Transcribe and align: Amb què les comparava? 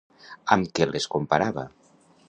Amb 0.55 0.71
què 0.79 0.89
les 0.93 1.07
comparava? 1.17 1.69